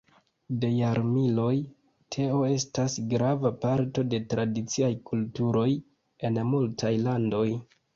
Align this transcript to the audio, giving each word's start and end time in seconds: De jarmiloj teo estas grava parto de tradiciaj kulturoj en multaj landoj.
De 0.61 0.69
jarmiloj 0.75 1.51
teo 2.17 2.41
estas 2.55 2.97
grava 3.13 3.53
parto 3.69 4.09
de 4.17 4.23
tradiciaj 4.35 4.93
kulturoj 5.13 5.71
en 6.29 6.47
multaj 6.55 6.97
landoj. 7.09 7.51